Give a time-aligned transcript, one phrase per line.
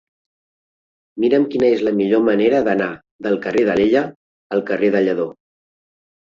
[1.23, 2.87] Mira'm quina és la millor manera d'anar
[3.27, 4.03] del carrer d'Alella
[4.57, 5.29] al carrer de Lledó.